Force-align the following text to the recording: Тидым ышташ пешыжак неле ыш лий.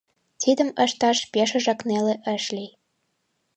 Тидым 0.41 0.69
ышташ 0.85 1.17
пешыжак 1.31 1.79
неле 1.89 2.13
ыш 2.35 2.43
лий. 2.55 2.71